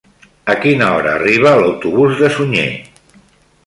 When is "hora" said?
0.93-1.13